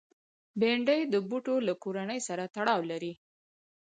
بېنډۍ 0.59 1.01
د 1.13 1.15
بوټو 1.29 1.55
له 1.67 1.73
کورنۍ 1.83 2.19
سره 2.27 2.43
تړاو 2.55 2.81
لري 2.91 3.13